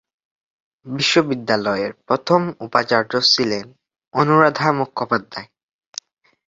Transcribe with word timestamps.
বিশ্ববিদ্যালয়ের 0.85 1.91
প্রথম 2.07 2.41
উপাচার্য 2.59 3.11
ছিলেন 3.33 3.65
অনুরাধা 4.13 4.67
মুখোপাধ্যায়। 4.71 5.49